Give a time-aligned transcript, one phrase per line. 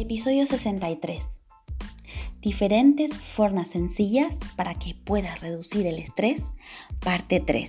[0.00, 1.24] Episodio 63.
[2.40, 6.52] Diferentes formas sencillas para que puedas reducir el estrés.
[7.00, 7.68] Parte 3.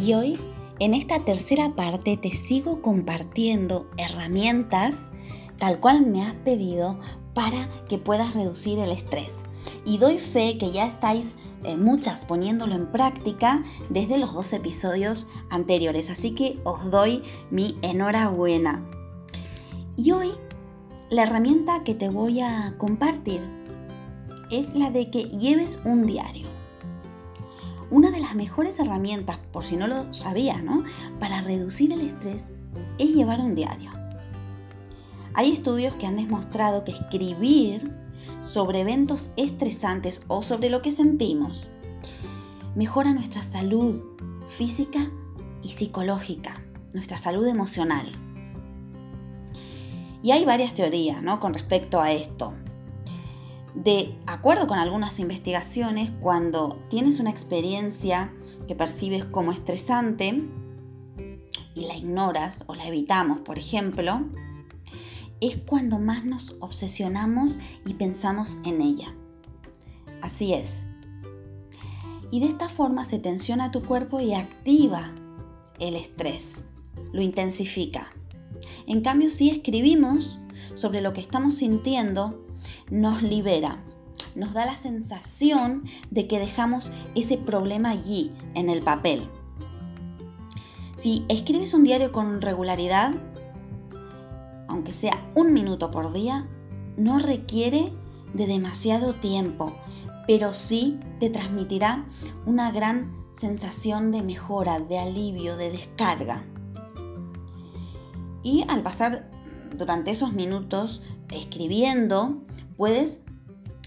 [0.00, 0.38] Y hoy,
[0.78, 5.04] en esta tercera parte, te sigo compartiendo herramientas
[5.58, 6.98] tal cual me has pedido
[7.34, 9.42] para que puedas reducir el estrés.
[9.84, 15.28] Y doy fe que ya estáis eh, muchas poniéndolo en práctica desde los dos episodios
[15.50, 16.08] anteriores.
[16.08, 18.88] Así que os doy mi enhorabuena.
[19.98, 20.30] Y hoy
[21.10, 23.42] la herramienta que te voy a compartir
[24.50, 26.49] es la de que lleves un diario
[27.90, 30.84] una de las mejores herramientas, por si no lo sabías, ¿no?
[31.18, 32.48] Para reducir el estrés
[32.98, 33.90] es llevar un diario.
[35.34, 37.92] Hay estudios que han demostrado que escribir
[38.42, 41.68] sobre eventos estresantes o sobre lo que sentimos
[42.74, 44.02] mejora nuestra salud
[44.48, 45.10] física
[45.62, 46.62] y psicológica,
[46.94, 48.06] nuestra salud emocional.
[50.22, 51.40] Y hay varias teorías ¿no?
[51.40, 52.54] con respecto a esto.
[53.82, 58.30] De acuerdo con algunas investigaciones, cuando tienes una experiencia
[58.68, 60.44] que percibes como estresante
[61.74, 64.20] y la ignoras o la evitamos, por ejemplo,
[65.40, 69.14] es cuando más nos obsesionamos y pensamos en ella.
[70.20, 70.84] Así es.
[72.30, 75.14] Y de esta forma se tensiona tu cuerpo y activa
[75.78, 76.64] el estrés,
[77.14, 78.12] lo intensifica.
[78.86, 80.38] En cambio, si escribimos
[80.74, 82.44] sobre lo que estamos sintiendo,
[82.90, 83.84] nos libera.
[84.34, 89.28] nos da la sensación de que dejamos ese problema allí, en el papel.
[90.94, 93.14] Si escribes un diario con regularidad,
[94.68, 96.46] aunque sea un minuto por día,
[96.96, 97.92] no requiere
[98.34, 99.72] de demasiado tiempo,
[100.26, 102.06] pero sí te transmitirá
[102.46, 106.44] una gran sensación de mejora, de alivio, de descarga.
[108.42, 109.30] Y al pasar
[109.76, 112.42] durante esos minutos escribiendo,
[112.80, 113.18] puedes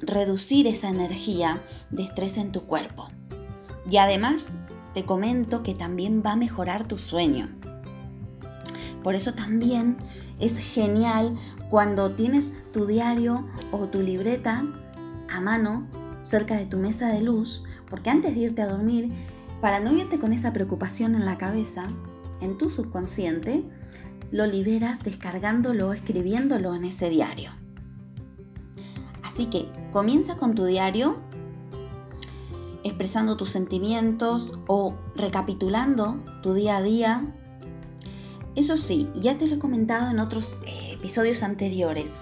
[0.00, 3.10] reducir esa energía de estrés en tu cuerpo.
[3.90, 4.50] Y además
[4.94, 7.50] te comento que también va a mejorar tu sueño.
[9.02, 9.98] Por eso también
[10.40, 11.36] es genial
[11.68, 14.64] cuando tienes tu diario o tu libreta
[15.30, 15.86] a mano
[16.22, 19.12] cerca de tu mesa de luz, porque antes de irte a dormir,
[19.60, 21.90] para no irte con esa preocupación en la cabeza,
[22.40, 23.68] en tu subconsciente,
[24.30, 27.50] lo liberas descargándolo, escribiéndolo en ese diario.
[29.38, 31.18] Así que comienza con tu diario,
[32.82, 37.36] expresando tus sentimientos o recapitulando tu día a día.
[38.56, 42.16] Eso sí, ya te lo he comentado en otros eh, episodios anteriores,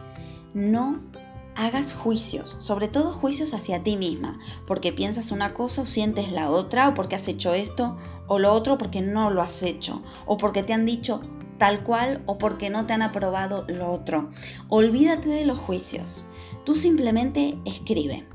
[0.53, 1.01] no
[1.55, 6.51] hagas juicios, sobre todo juicios hacia ti misma, porque piensas una cosa o sientes la
[6.51, 7.97] otra, o porque has hecho esto
[8.27, 11.23] o lo otro porque no lo has hecho, o porque te han dicho
[11.59, 14.31] tal cual o porque no te han aprobado lo otro.
[14.69, 16.27] Olvídate de los juicios.
[16.65, 18.27] Tú simplemente escribe.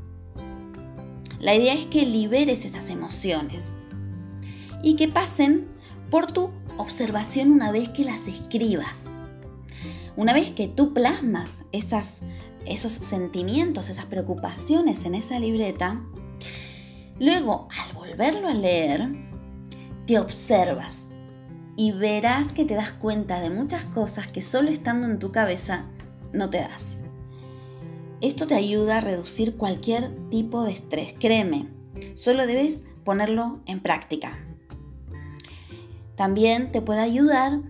[1.39, 3.77] La idea es que liberes esas emociones
[4.83, 5.68] y que pasen
[6.09, 9.09] por tu observación una vez que las escribas.
[10.15, 12.21] Una vez que tú plasmas esas,
[12.65, 16.03] esos sentimientos, esas preocupaciones en esa libreta,
[17.19, 19.09] luego al volverlo a leer,
[20.06, 21.11] te observas
[21.81, 25.86] y verás que te das cuenta de muchas cosas que solo estando en tu cabeza
[26.31, 27.00] no te das.
[28.22, 31.69] Esto te ayuda a reducir cualquier tipo de estrés, créeme,
[32.13, 34.38] solo debes ponerlo en práctica.
[36.16, 37.63] También te puede ayudar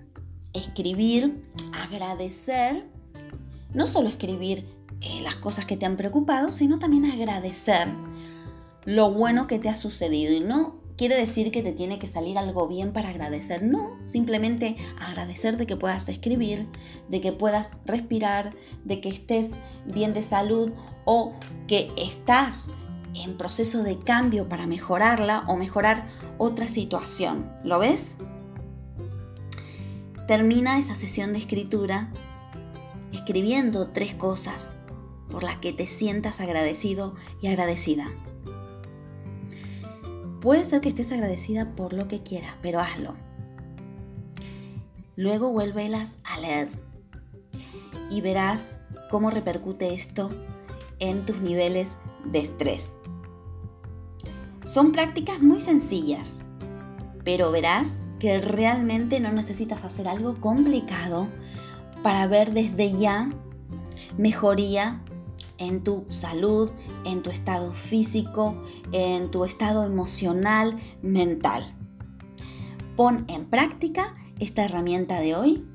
[0.52, 1.46] escribir,
[1.82, 2.86] agradecer,
[3.74, 4.66] no solo escribir
[5.00, 7.88] eh, las cosas que te han preocupado, sino también agradecer
[8.84, 12.38] lo bueno que te ha sucedido y no quiere decir que te tiene que salir
[12.38, 13.64] algo bien para agradecer.
[13.64, 16.68] No, simplemente agradecer de que puedas escribir,
[17.10, 19.52] de que puedas respirar, de que estés
[19.86, 20.72] bien de salud
[21.06, 21.34] o
[21.68, 22.70] que estás
[23.14, 26.08] en proceso de cambio para mejorarla o mejorar
[26.38, 27.52] otra situación.
[27.64, 28.16] ¿Lo ves?
[30.28, 32.10] Termina esa sesión de escritura
[33.12, 34.80] escribiendo tres cosas
[35.30, 38.12] por las que te sientas agradecido y agradecida.
[40.42, 43.16] Puede ser que estés agradecida por lo que quieras, pero hazlo.
[45.16, 46.68] Luego vuélvelas a leer
[48.10, 48.80] y verás
[49.12, 50.32] cómo repercute esto
[50.98, 52.98] en tus niveles de estrés.
[54.66, 56.44] Son prácticas muy sencillas,
[57.24, 61.28] pero verás que realmente no necesitas hacer algo complicado
[62.02, 63.30] para ver desde ya
[64.18, 65.04] mejoría
[65.62, 66.72] en tu salud,
[67.06, 68.62] en tu estado físico,
[68.92, 71.76] en tu estado emocional, mental.
[72.98, 75.66] Pon en práctica esta herramienta de hoy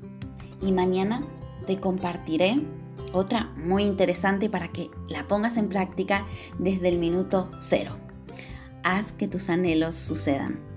[0.61, 1.23] y mañana
[1.65, 2.61] te compartiré
[3.13, 6.27] otra muy interesante para que la pongas en práctica
[6.59, 7.97] desde el minuto cero.
[8.83, 10.76] Haz que tus anhelos sucedan.